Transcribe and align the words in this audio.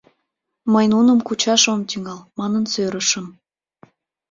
Мый 0.73 0.85
нуным 0.93 1.19
кучаш 1.27 1.63
ом 1.73 1.81
тӱҥал, 1.89 2.19
манын 2.39 2.63
сӧрышым. 2.73 3.27